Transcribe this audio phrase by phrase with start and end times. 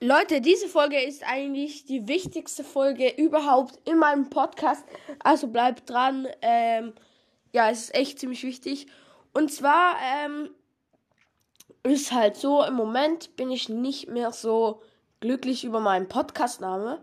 [0.00, 4.84] Leute, diese Folge ist eigentlich die wichtigste Folge überhaupt in meinem Podcast.
[5.20, 6.28] Also bleibt dran.
[6.42, 6.92] Ähm,
[7.52, 8.88] ja, es ist echt ziemlich wichtig.
[9.32, 10.50] Und zwar ähm,
[11.82, 14.82] ist halt so, im Moment bin ich nicht mehr so
[15.20, 17.02] glücklich über meinen Podcast-Name.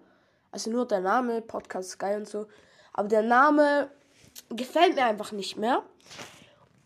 [0.52, 2.46] Also nur der Name, Podcast Sky und so.
[2.94, 3.90] Aber der Name
[4.50, 5.82] gefällt mir einfach nicht mehr.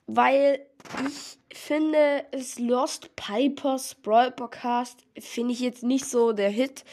[0.05, 0.65] Weil
[1.49, 6.83] ich finde, es Lost Pipers Brawl Podcast finde ich jetzt nicht so der Hit.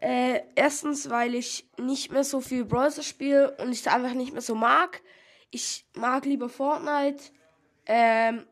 [0.00, 4.32] Äh, erstens, weil ich nicht mehr so viel Browser spiele und ich es einfach nicht
[4.32, 5.02] mehr so mag.
[5.50, 7.22] Ich mag lieber Fortnite.
[7.86, 8.46] Ähm,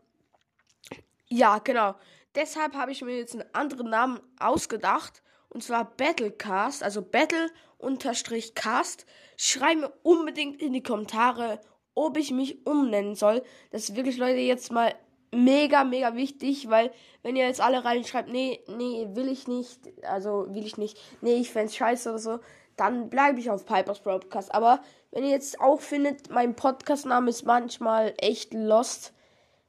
[1.27, 1.95] ja, genau.
[2.35, 5.23] Deshalb habe ich mir jetzt einen anderen Namen ausgedacht.
[5.49, 9.07] Und zwar Battlecast, also Battle-Cast.
[9.37, 11.61] Schreib mir unbedingt in die Kommentare,
[11.95, 13.43] ob ich mich umnennen soll.
[13.71, 14.95] Das ist wirklich, Leute, jetzt mal
[15.33, 16.91] mega, mega wichtig, weil
[17.23, 21.35] wenn ihr jetzt alle reinschreibt, nee, nee, will ich nicht, also will ich nicht, nee,
[21.35, 22.39] ich fände scheiße oder so,
[22.77, 24.55] dann bleibe ich auf Pipers Podcast.
[24.55, 29.13] Aber wenn ihr jetzt auch findet, mein Podcast-Name ist manchmal echt lost.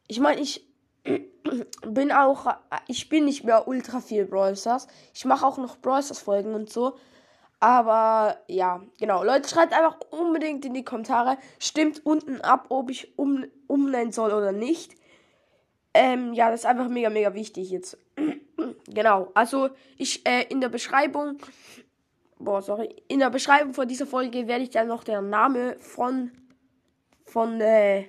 [0.07, 0.65] Ich meine, ich
[1.87, 2.45] bin auch,
[2.87, 4.87] ich bin nicht mehr ultra viel Brawl Stars.
[5.13, 6.95] Ich mache auch noch Brawl Stars Folgen und so.
[7.61, 9.23] Aber ja, genau.
[9.23, 11.37] Leute, schreibt einfach unbedingt in die Kommentare.
[11.59, 14.95] Stimmt unten ab, ob ich um, umnennen soll oder nicht.
[15.93, 17.99] Ähm, ja, das ist einfach mega, mega wichtig jetzt.
[18.87, 19.29] genau.
[19.35, 21.37] Also, ich, äh, in der Beschreibung,
[22.39, 26.31] boah, sorry, in der Beschreibung von dieser Folge werde ich dann noch den Name von,
[27.25, 28.05] von, äh,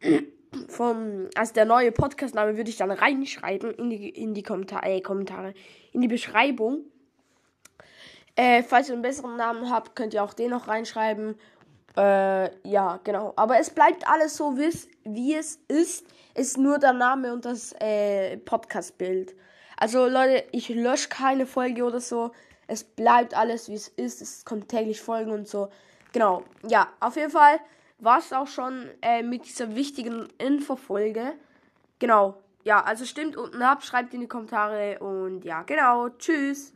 [0.68, 5.00] von, also der neue Podcast-Name würde ich dann reinschreiben in die, in die Kommentare, äh,
[5.02, 5.52] Kommentare,
[5.92, 6.86] in die Beschreibung.
[8.36, 11.36] Äh, falls ihr einen besseren Namen habt, könnt ihr auch den noch reinschreiben.
[11.96, 13.32] Äh, ja, genau.
[13.36, 16.06] Aber es bleibt alles so, wie es ist.
[16.34, 19.34] Ist nur der Name und das äh, Podcast-Bild.
[19.78, 22.32] Also Leute, ich lösche keine Folge oder so.
[22.66, 24.20] Es bleibt alles, wie es ist.
[24.20, 25.70] Es kommt täglich Folgen und so.
[26.12, 26.42] Genau.
[26.68, 27.58] Ja, auf jeden Fall
[27.98, 31.32] war es auch schon äh, mit dieser wichtigen Infofolge.
[31.98, 32.42] Genau.
[32.64, 36.10] Ja, also stimmt unten ab, schreibt in die Kommentare und ja, genau.
[36.10, 36.75] Tschüss.